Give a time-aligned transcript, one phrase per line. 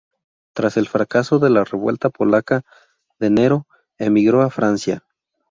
[0.55, 2.63] Tras el fracaso de la Revuelta polaca
[3.19, 3.67] de enero,
[3.99, 5.03] emigró a Francia.